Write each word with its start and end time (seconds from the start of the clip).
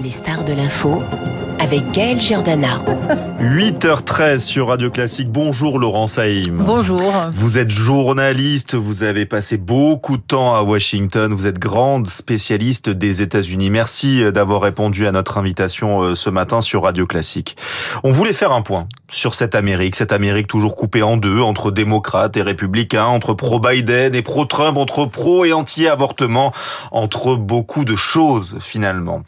Les 0.00 0.10
stars 0.10 0.44
de 0.44 0.52
l'info 0.52 1.00
avec 1.60 1.92
Gaël 1.92 2.20
Giordana. 2.20 2.82
8h13 3.40 4.40
sur 4.40 4.68
Radio 4.68 4.90
Classique. 4.90 5.30
Bonjour 5.30 5.78
Laurent 5.78 6.08
Saïm. 6.08 6.64
Bonjour. 6.66 7.12
Vous 7.30 7.58
êtes 7.58 7.70
journaliste, 7.70 8.74
vous 8.74 9.04
avez 9.04 9.24
passé 9.24 9.56
beaucoup 9.56 10.16
de 10.16 10.22
temps 10.22 10.56
à 10.56 10.62
Washington, 10.62 11.32
vous 11.32 11.46
êtes 11.46 11.60
grande 11.60 12.08
spécialiste 12.08 12.90
des 12.90 13.22
États-Unis. 13.22 13.70
Merci 13.70 14.32
d'avoir 14.32 14.62
répondu 14.62 15.06
à 15.06 15.12
notre 15.12 15.38
invitation 15.38 16.02
euh, 16.02 16.14
ce 16.16 16.28
matin 16.28 16.60
sur 16.60 16.82
Radio 16.82 17.06
Classique. 17.06 17.56
On 18.02 18.10
voulait 18.10 18.32
faire 18.32 18.50
un 18.50 18.62
point 18.62 18.88
sur 19.14 19.34
cette 19.34 19.54
Amérique, 19.54 19.94
cette 19.94 20.12
Amérique 20.12 20.48
toujours 20.48 20.74
coupée 20.74 21.02
en 21.02 21.16
deux 21.16 21.40
entre 21.40 21.70
démocrates 21.70 22.36
et 22.36 22.42
républicains, 22.42 23.04
entre 23.04 23.32
pro-Biden 23.32 24.14
et 24.14 24.22
pro-Trump, 24.22 24.76
entre 24.76 25.06
pro 25.06 25.44
et 25.44 25.52
anti-avortement, 25.52 26.52
entre 26.90 27.36
beaucoup 27.36 27.84
de 27.84 27.94
choses 27.94 28.56
finalement. 28.60 29.22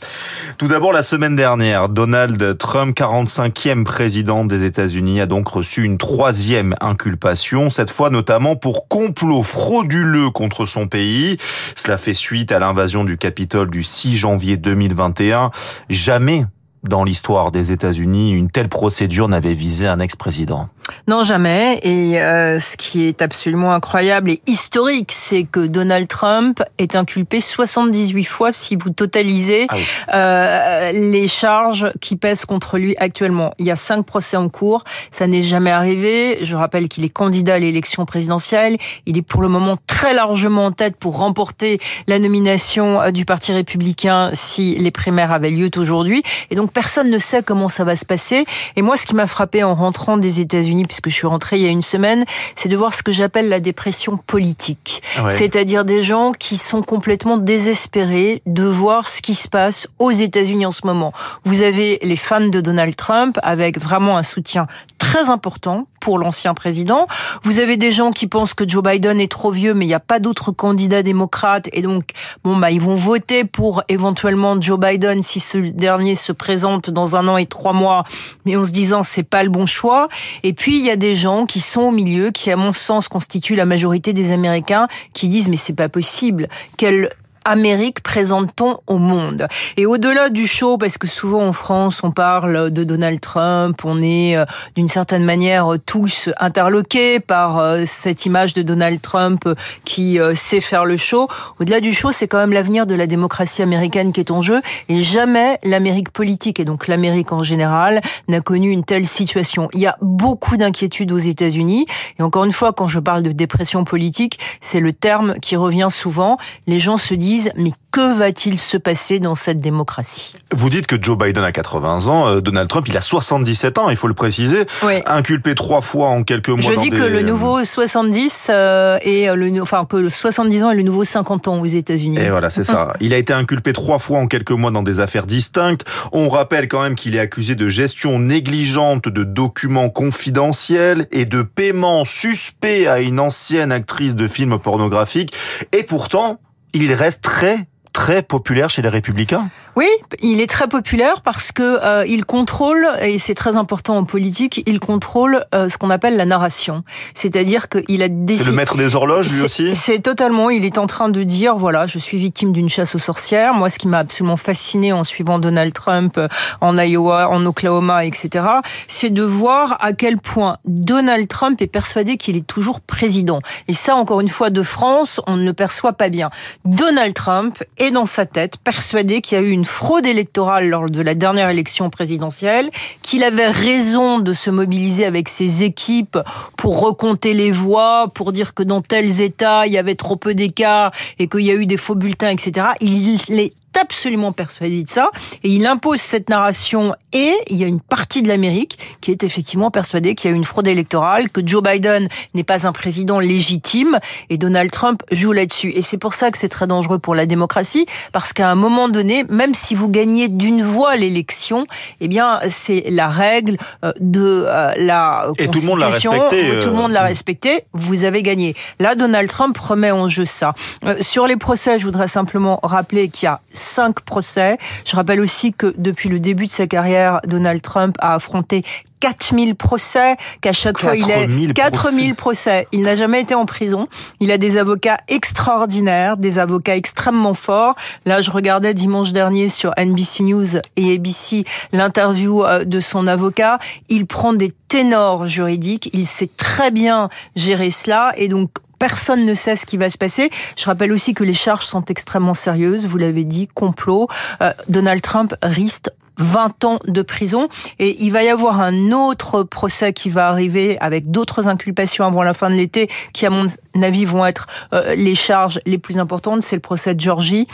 Tout 0.59 0.67
d'abord, 0.67 0.93
la 0.93 1.03
semaine 1.03 1.37
dernière, 1.37 1.89
Donald 1.89 2.59
Trump, 2.59 2.97
45e 2.97 3.85
président 3.85 4.45
des 4.45 4.65
États-Unis, 4.65 5.21
a 5.21 5.27
donc 5.27 5.47
reçu 5.49 5.85
une 5.85 5.99
troisième 5.99 6.75
inculpation, 6.81 7.71
cette 7.71 7.91
fois 7.91 8.11
notamment 8.11 8.57
pour 8.57 8.89
complot 8.89 9.43
frauduleux 9.43 10.31
contre 10.31 10.65
son 10.65 10.89
pays. 10.89 11.37
Cela 11.77 11.97
fait 11.97 12.15
suite 12.15 12.51
à 12.51 12.59
l'invasion 12.59 13.05
du 13.05 13.17
Capitole 13.17 13.71
du 13.71 13.85
6 13.85 14.17
janvier 14.17 14.57
2021. 14.57 15.53
Jamais 15.89 16.45
dans 16.89 17.05
l'histoire 17.05 17.51
des 17.51 17.73
États-Unis, 17.73 18.31
une 18.31 18.51
telle 18.51 18.69
procédure 18.69 19.29
n'avait 19.29 19.55
visé 19.55 19.87
un 19.87 19.99
ex-président. 19.99 20.69
Non, 21.09 21.23
jamais. 21.23 21.79
Et 21.83 22.21
euh, 22.21 22.59
ce 22.59 22.77
qui 22.77 23.07
est 23.07 23.23
absolument 23.23 23.73
incroyable 23.73 24.31
et 24.31 24.41
historique, 24.47 25.13
c'est 25.13 25.45
que 25.45 25.67
Donald 25.67 26.09
Trump 26.09 26.63
est 26.79 26.97
inculpé 26.97 27.41
78 27.41 28.25
fois 28.25 28.53
si 28.53 28.77
vous 28.77 28.91
totalisez 28.91 29.67
ah 29.69 29.77
euh, 30.15 30.93
les 30.93 31.29
charges 31.29 31.91
qui 32.01 32.17
pèsent 32.17 32.45
contre 32.45 32.79
lui 32.79 32.97
actuellement. 32.99 33.53
Il 33.59 33.67
y 33.67 33.71
a 33.71 33.77
cinq 33.77 34.05
procès 34.05 34.37
en 34.37 34.49
cours. 34.49 34.85
Ça 35.11 35.27
n'est 35.27 35.43
jamais 35.43 35.71
arrivé. 35.71 36.39
Je 36.43 36.57
rappelle 36.57 36.89
qu'il 36.89 37.05
est 37.05 37.11
candidat 37.11 37.55
à 37.55 37.59
l'élection 37.59 38.07
présidentielle. 38.07 38.77
Il 39.07 39.17
est 39.17 39.23
pour 39.23 39.43
le 39.43 39.49
moment 39.49 39.77
très 39.87 40.15
largement 40.15 40.67
en 40.67 40.73
tête 40.73 40.97
pour 40.97 41.19
remporter 41.19 41.79
la 42.07 42.19
nomination 42.19 43.01
euh, 43.01 43.11
du 43.11 43.25
Parti 43.25 43.53
républicain 43.53 44.31
si 44.35 44.77
les 44.77 44.91
primaires 44.91 45.33
avaient 45.33 45.51
lieu 45.51 45.71
aujourd'hui. 45.77 46.23
Et 46.51 46.55
donc 46.55 46.73
personne 46.73 47.11
ne 47.11 47.19
sait 47.19 47.43
comment 47.43 47.69
ça 47.69 47.85
va 47.85 47.97
se 47.97 48.05
passer. 48.05 48.45
Et 48.77 48.83
moi, 48.83 48.97
ce 48.97 49.07
qui 49.07 49.15
m'a 49.15 49.27
frappé 49.27 49.63
en 49.63 49.75
rentrant 49.75 50.17
des 50.17 50.41
États-Unis, 50.41 50.85
puisque 50.87 51.09
je 51.09 51.15
suis 51.15 51.27
rentrée 51.27 51.57
il 51.57 51.63
y 51.63 51.67
a 51.67 51.71
une 51.71 51.83
semaine, 51.83 52.25
c'est 52.55 52.69
de 52.69 52.77
voir 52.77 52.95
ce 52.95 53.03
que 53.03 53.13
j'appelle 53.13 53.49
la 53.49 53.61
dépression 53.61 54.17
politique. 54.17 55.03
C'est-à-dire 55.29 55.85
des 55.85 56.03
gens 56.03 56.33
qui 56.33 56.57
sont 56.57 56.83
complètement 56.83 57.37
désespérés 57.37 58.43
de 58.47 58.65
voir 58.65 59.09
ce 59.09 59.23
qui 59.23 59.35
se 59.35 59.49
passe 59.49 59.89
aux 59.99 60.11
États-Unis 60.11 60.67
en 60.67 60.73
ce 60.73 60.87
moment. 60.87 61.13
Vous 61.45 61.63
avez 61.63 61.99
les 62.03 62.17
fans 62.17 62.41
de 62.41 62.61
Donald 62.61 62.97
Trump 62.97 63.39
avec 63.43 63.81
vraiment 63.81 64.17
un 64.17 64.23
soutien 64.23 64.67
très 64.99 65.31
important 65.31 65.87
pour 66.07 66.21
l'ancien 66.21 66.55
président. 66.55 67.05
Vous 67.43 67.59
avez 67.59 67.77
des 67.77 67.91
gens 67.91 68.13
qui 68.13 68.29
pensent 68.29 68.55
que 68.55 68.63
Joe 68.69 68.81
Biden 68.81 69.21
est 69.21 69.29
trop 69.29 69.51
vieux, 69.51 69.75
mais 69.75 69.87
il 69.87 69.89
n'y 69.89 69.95
a 69.95 69.99
pas 69.99 70.21
d'autres 70.21 70.53
candidats 70.53 71.03
démocrates 71.03 71.69
et 71.73 71.83
donc 71.83 72.11
bon 72.45 72.57
bah 72.57 72.71
ils 72.71 72.81
vont 72.81 72.95
voter 72.95 73.43
pour 73.43 73.83
éventuellement 73.89 74.57
Joe 74.61 74.79
Biden 74.79 75.25
si 75.25 75.41
ce 75.41 75.59
dernier 75.59 76.15
se 76.15 76.31
présente 76.31 76.91
dans 76.91 77.17
un 77.17 77.27
an 77.27 77.39
et 77.39 77.47
trois 77.47 77.73
mois, 77.73 78.05
mais 78.45 78.55
en 78.55 78.65
se 78.65 78.71
disant 78.71 79.03
c'est 79.03 79.25
pas 79.25 79.43
le 79.43 79.49
bon 79.49 79.67
choix. 79.67 80.07
Et 80.45 80.53
puis 80.53 80.79
il 80.79 80.85
y 80.85 80.93
a 80.93 80.97
des 80.97 81.17
gens 81.17 81.45
qui 81.45 81.59
sont 81.59 81.83
au 81.83 81.91
milieu, 81.91 82.31
qui 82.31 82.53
à 82.53 82.57
mon 82.57 82.73
sens 82.73 83.09
constituent 83.09 83.57
la 83.57 83.67
majorité 83.67 84.13
des 84.13 84.31
Américains, 84.31 84.87
qui 85.13 85.27
disent 85.27 85.49
mais 85.49 85.57
c'est 85.57 85.73
pas 85.73 85.89
possible. 85.89 86.47
Quelle 86.77 87.11
Amérique 87.47 88.03
présente-t-on 88.03 88.79
au 88.89 88.99
monde? 88.99 89.47
Et 89.77 89.87
au-delà 89.87 90.31
du 90.31 90.49
show, 90.49 90.79
parce 90.79 90.99
que 90.99 91.07
souvent 91.07 91.47
en 91.47 91.53
France, 91.53 92.01
on 92.03 92.11
parle 92.11 92.73
de 92.73 92.83
Donald 92.83 93.21
Trump, 93.21 93.81
on 93.85 94.03
est 94.03 94.37
euh, 94.37 94.45
d'une 94.75 94.89
certaine 94.89 95.25
manière 95.25 95.69
tous 95.87 96.29
interloqués 96.41 97.21
par 97.21 97.59
euh, 97.59 97.85
cette 97.87 98.27
image 98.27 98.53
de 98.53 98.63
Donald 98.63 99.01
Trump 99.01 99.45
euh, 99.47 99.55
qui 99.85 100.19
sait 100.35 100.61
faire 100.61 100.85
le 100.85 100.97
show. 100.97 101.29
Au-delà 101.61 101.81
du 101.81 101.93
show, 101.93 102.11
c'est 102.11 102.27
quand 102.27 102.39
même 102.39 102.53
l'avenir 102.53 102.85
de 102.85 102.97
la 102.97 103.07
démocratie 103.07 103.63
américaine 103.63 104.11
qui 104.13 104.19
est 104.19 104.33
en 104.33 104.41
jeu. 104.41 104.61
Et 104.89 105.01
jamais 105.03 105.61
l'Amérique 105.63 106.11
politique, 106.11 106.59
et 106.59 106.65
donc 106.65 106.89
l'Amérique 106.89 107.31
en 107.31 107.45
général, 107.45 108.01
n'a 108.27 108.41
connu 108.41 108.71
une 108.71 108.83
telle 108.83 109.07
situation. 109.07 109.69
Il 109.73 109.81
y 109.81 109.87
a 109.87 109.97
beaucoup 110.03 110.57
d'inquiétudes 110.57 111.13
aux 111.13 111.19
États-Unis. 111.19 111.87
Et 112.19 112.23
encore 112.23 112.45
une 112.45 112.53
fois, 112.53 112.73
quand 112.73 112.89
je 112.89 112.99
parle 112.99 113.23
de 113.23 113.31
dépression 113.31 113.85
politique, 113.85 114.41
c'est 114.61 114.81
le 114.81 114.93
terme 114.93 115.39
qui 115.41 115.55
revient 115.55 115.89
souvent. 115.91 116.39
Les 116.67 116.81
gens 116.81 116.97
se 116.97 117.15
disent 117.15 117.36
mais 117.57 117.73
que 117.91 118.17
va-t-il 118.17 118.59
se 118.59 118.77
passer 118.77 119.21
dans 119.21 119.35
cette 119.35 119.59
démocratie? 119.59 120.35
Vous 120.53 120.69
dites 120.69 120.87
que 120.87 120.97
Joe 121.01 121.17
Biden 121.17 121.43
a 121.43 121.53
80 121.53 122.09
ans, 122.09 122.29
euh, 122.29 122.41
Donald 122.41 122.69
Trump 122.69 122.87
il 122.89 122.97
a 122.97 123.01
77 123.01 123.79
ans, 123.79 123.89
il 123.89 123.97
faut 123.97 124.09
le 124.09 124.15
préciser, 124.15 124.67
inculpé 125.07 125.55
trois 125.55 125.81
fois 125.81 126.09
en 126.09 126.23
quelques 126.23 126.51
mois. 126.51 126.61
Je 126.61 126.79
dis 126.79 126.91
que 126.91 127.03
le 127.03 127.23
nouveau 127.23 127.65
70 127.65 128.49
euh, 128.51 128.99
et 129.03 129.29
le 129.35 129.63
enfin 129.63 129.85
que 129.85 129.97
le 129.97 130.11
70 130.11 130.65
ans 130.65 130.71
est 130.71 130.77
le 130.77 130.83
nouveau 130.83 131.05
50 131.05 131.49
ans 131.49 131.61
aux 131.61 131.67
États-Unis. 131.67 132.19
Et 132.19 132.29
voilà, 132.29 132.51
c'est 132.51 132.65
ça. 132.65 132.93
Il 133.01 133.15
a 133.15 133.19
été 133.19 133.33
inculpé 133.33 133.73
trois 133.73 133.99
fois 133.99 134.19
en 134.19 134.27
quelques 134.27 134.51
mois 134.51 134.71
dans 134.71 134.83
des 134.83 135.01
affaires 135.01 135.27
distinctes. 135.27 135.85
On 136.13 136.29
rappelle 136.29 136.69
quand 136.69 136.83
même 136.83 136.95
qu'il 136.95 137.15
est 137.15 137.21
accusé 137.21 137.55
de 137.55 137.69
gestion 137.69 138.19
négligente 138.19 139.09
de 139.09 139.25
documents 139.25 139.89
confidentiels 139.89 141.07
et 141.13 141.25
de 141.25 141.43
paiement 141.43 142.05
suspect 142.05 142.87
à 142.87 143.01
une 143.01 143.21
ancienne 143.21 143.73
actrice 143.73 144.15
de 144.15 144.29
films 144.29 144.59
pornographiques. 144.59 145.33
Et 145.73 145.83
pourtant, 145.83 146.41
il 146.83 146.93
reste 146.93 147.23
très 147.23 147.67
très 147.97 148.21
populaire 148.21 148.69
chez 148.69 148.83
les 148.83 148.91
républicains 148.91 149.49
Oui, 149.75 149.89
il 150.21 150.43
est 150.43 150.51
très 150.51 150.69
populaire 150.69 151.23
parce 151.23 151.51
que 151.51 151.63
euh, 151.83 152.05
il 152.07 152.27
contrôle 152.27 152.87
et 153.01 153.19
c'est 153.19 153.35
très 153.35 153.57
important 153.57 153.97
en 153.97 154.05
politique, 154.05 154.63
il 154.67 154.81
contrôle 154.81 155.47
euh, 155.55 155.71
ce 155.71 155.79
qu'on 155.79 155.89
appelle 155.89 156.15
la 156.19 156.27
narration. 156.27 156.85
C'est-à-dire 157.15 157.71
qu'il 157.71 158.03
a 158.03 158.09
décidé 158.09 158.45
C'est 158.45 158.51
le 158.51 158.55
maître 158.55 158.77
des 158.77 158.95
horloges 158.95 159.33
lui 159.33 159.41
aussi? 159.41 159.75
C'est 159.75 160.01
totalement, 160.01 160.51
il 160.51 160.67
est 160.67 160.77
en 160.77 160.87
train 160.87 161.09
de 161.09 161.23
dire 161.23 161.57
voilà, 161.57 161.87
je 161.87 161.99
suis 161.99 162.19
victime 162.19 162.53
d'une 162.53 162.69
chasse 162.69 162.95
aux 162.95 162.99
sorcières. 162.99 163.55
Moi 163.55 163.71
ce 163.71 163.79
qui 163.79 163.89
m'a 163.89 164.01
absolument 164.01 164.37
fasciné 164.37 164.93
en 164.93 165.03
suivant 165.03 165.39
Donald 165.39 165.73
Trump 165.73 166.19
euh, 166.19 166.29
en 166.61 166.77
Iowa, 166.77 167.31
en 167.31 167.47
Oklahoma, 167.47 168.05
etc., 168.05 168.45
c'est 168.89 169.11
de 169.11 169.23
voir 169.23 169.79
à 169.81 169.95
quel 169.95 170.19
point 170.19 170.59
Donald 170.67 171.29
Trump 171.29 171.63
est 171.63 171.67
persuadé 171.67 172.19
qu'il 172.19 172.37
est 172.37 172.47
toujours 172.47 172.83
président. 172.83 173.41
Et 173.69 173.73
ça 173.73 173.97
encore 173.97 174.21
une 174.21 174.29
fois 174.29 174.51
de 174.51 174.63
France, 174.63 175.19
on 175.27 175.37
ne 175.37 175.45
le 175.45 175.55
perçoit 175.55 175.95
pas 175.95 176.11
bien. 176.11 176.29
Donald 176.67 177.15
Trump 177.15 177.65
est 177.79 177.86
dans 177.91 178.07
sa 178.07 178.27
tête, 178.27 178.57
persuadé 178.59 179.21
qu'il 179.21 179.39
y 179.39 179.41
a 179.41 179.45
eu 179.45 179.51
une 179.51 179.65
fraude 179.65 180.07
électorale 180.07 180.69
lors 180.69 180.89
de 180.89 181.03
la 181.03 181.15
dernière 181.15 181.51
élection 181.51 181.91
présidentielle, 181.91 182.71
qu'il 183.03 183.25
avait 183.25 183.49
raison 183.49 184.19
de 184.19 184.33
se 184.33 184.51
mobiliser 184.51 185.05
avec 185.05 185.29
ses 185.29 185.63
équipes 185.63 186.19
pour 186.57 186.81
recompter 186.81 187.35
les 187.35 187.51
voix, 187.51 188.09
pour 188.15 188.33
dire 188.33 188.55
que 188.55 188.63
dans 188.63 188.81
tels 188.81 189.21
États, 189.21 189.67
il 189.67 189.73
y 189.73 189.79
avait 189.79 189.95
trop 189.95 190.17
peu 190.17 190.35
d'écart 190.35 190.93
et 191.19 191.29
qu'il 191.29 191.41
y 191.41 191.51
a 191.51 191.55
eu 191.55 191.67
des 191.67 191.77
faux 191.77 191.95
bulletins, 191.95 192.31
etc. 192.31 192.69
Il 192.81 193.21
est 193.39 193.53
absolument 193.77 194.33
persuadé 194.33 194.83
de 194.83 194.89
ça 194.89 195.11
et 195.43 195.51
il 195.51 195.67
impose 195.67 196.01
cette 196.01 196.29
narration 196.29 196.95
et 197.13 197.35
il 197.49 197.57
y 197.57 197.65
a 197.65 197.67
une 197.67 197.81
partie 197.81 198.23
de 198.23 198.29
l'Amérique 198.29 198.79
qui 199.01 199.11
est 199.11 199.25
effectivement 199.25 199.71
persuadée 199.71 200.15
qu'il 200.15 200.31
y 200.31 200.33
a 200.33 200.35
eu 200.35 200.39
une 200.39 200.45
fraude 200.45 200.67
électorale, 200.67 201.31
que 201.31 201.41
Joe 201.45 201.63
Biden 201.63 202.09
n'est 202.35 202.45
pas 202.45 202.67
un 202.67 202.73
président 202.73 203.21
légitime 203.21 203.99
et 204.31 204.39
Donald 204.39 204.71
Trump 204.71 205.03
joue 205.11 205.33
là-dessus. 205.33 205.73
Et 205.75 205.83
c'est 205.83 205.99
pour 205.99 206.15
ça 206.15 206.31
que 206.31 206.39
c'est 206.39 206.49
très 206.49 206.67
dangereux 206.67 206.99
pour 206.99 207.15
la 207.15 207.27
démocratie 207.27 207.87
parce 208.13 208.33
qu'à 208.33 208.51
un 208.51 208.55
moment 208.55 208.89
donné, 208.89 209.25
même 209.29 209.55
si 209.55 209.75
vous 209.75 209.89
gagnez 209.89 210.29
d'une 210.29 210.63
voix 210.63 210.97
l'élection, 210.97 211.67
eh 212.01 212.09
bien 212.09 212.41
c'est 212.49 212.85
la 212.91 213.09
règle 213.09 213.57
euh, 213.85 213.93
de 214.01 214.45
euh, 214.47 214.73
la 214.77 215.27
et 215.39 215.49
tout 215.49 215.61
le 215.61 215.67
monde 215.67 215.81
l'a 215.81 215.89
respecté. 215.89 216.61
Tout 216.61 216.69
le 216.69 216.75
monde 216.75 216.93
l'a 216.93 217.03
euh, 217.03 217.07
respecté. 217.07 217.65
Vous 217.73 218.05
avez 218.05 218.23
gagné. 218.23 218.55
Là, 218.81 218.95
Donald 218.95 219.29
Trump 219.29 219.57
remet 219.57 219.91
en 219.91 220.09
jeu 220.09 220.25
ça. 220.25 220.55
Sur 221.01 221.27
les 221.27 221.37
procès, 221.37 221.79
je 221.79 221.85
voudrais 221.85 222.09
simplement 222.09 222.61
rappeler 222.63 223.09
qu'il 223.09 223.27
y 223.27 223.29
a 223.29 223.41
cinq 223.67 224.01
procès. 224.01 224.57
Je 224.85 224.97
rappelle 224.97 225.21
aussi 225.21 225.53
que 225.53 225.75
depuis 225.77 226.09
le 226.09 226.21
début 226.21 226.47
de 226.47 226.53
sa 226.53 226.67
carrière, 226.67 227.21
Donald 227.27 227.61
Trump 227.61 227.97
a 228.01 228.15
affronté 228.15 228.63
4000 229.01 229.55
procès, 229.55 230.17
qu'à 230.41 230.53
chaque 230.53 230.79
fois 230.79 230.97
il 230.97 231.11
est 231.11 231.53
4000 231.53 232.15
procès. 232.15 232.67
Il 232.73 232.83
n'a 232.83 232.97
jamais 232.97 233.21
été 233.21 233.35
en 233.35 233.45
prison. 233.45 233.89
Il 234.21 234.31
a 234.31 234.39
des 234.39 234.57
avocats 234.57 234.97
extraordinaires, 235.09 236.17
des 236.17 236.39
avocats 236.39 236.77
extrêmement 236.77 237.35
forts. 237.35 237.75
Là, 238.07 238.23
je 238.23 238.31
regardais 238.31 238.75
dimanche 238.75 239.13
dernier 239.13 239.49
sur 239.49 239.73
NBC 239.79 240.25
News 240.25 240.57
et 240.77 240.95
ABC 240.95 241.45
l'interview 241.73 242.45
euh, 242.45 242.65
de 242.65 242.81
son 242.81 243.07
avocat. 243.07 243.59
Il 243.89 244.07
prend 244.07 244.33
des 244.33 244.53
ténors 244.69 245.27
juridiques. 245.27 245.91
Il 245.93 246.07
sait 246.07 246.31
très 246.37 246.71
bien 246.71 247.09
gérer 247.35 247.71
cela 247.71 248.13
et 248.17 248.29
donc 248.29 248.51
Personne 248.79 249.25
ne 249.25 249.35
sait 249.35 249.57
ce 249.57 249.67
qui 249.67 249.77
va 249.77 249.91
se 249.91 249.99
passer. 249.99 250.31
Je 250.57 250.65
rappelle 250.67 250.93
aussi 250.93 251.15
que 251.15 251.25
les 251.25 251.35
charges 251.35 251.67
sont 251.67 251.85
extrêmement 251.87 252.35
sérieuses. 252.35 252.87
Vous 252.87 252.99
l'avez 252.99 253.25
dit, 253.25 253.49
complot. 253.49 254.09
Euh, 254.43 254.53
Donald 254.69 255.03
Trump 255.03 255.35
risque 255.43 255.89
20 256.19 256.65
ans 256.65 256.79
de 256.87 257.03
prison. 257.03 257.49
Et 257.79 258.03
il 258.03 258.11
va 258.11 258.23
y 258.23 258.29
avoir 258.29 258.61
un 258.61 258.93
autre 258.93 259.43
procès 259.43 259.93
qui 259.93 260.09
va 260.09 260.29
arriver 260.29 260.79
avec 260.81 261.11
d'autres 261.11 261.49
inculpations 261.49 262.05
avant 262.05 262.23
la 262.23 262.35
fin 262.35 262.51
de 262.51 262.55
l'été, 262.55 262.89
qui 263.13 263.27
à 263.27 263.31
mon 263.31 263.47
avis 263.83 264.05
vont 264.05 264.25
être 264.25 264.47
euh, 264.73 264.95
les 264.95 265.15
charges 265.15 265.61
les 265.67 265.79
plus 265.79 265.99
importantes. 265.99 266.43
C'est 266.43 266.57
le 266.57 266.61
procès 266.61 266.95
de 266.95 267.01
Georgie. 267.01 267.47